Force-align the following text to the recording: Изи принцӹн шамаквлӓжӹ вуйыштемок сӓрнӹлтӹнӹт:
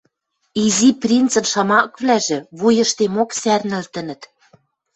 Изи 0.63 0.89
принцӹн 1.01 1.45
шамаквлӓжӹ 1.51 2.39
вуйыштемок 2.59 3.29
сӓрнӹлтӹнӹт: 3.41 4.21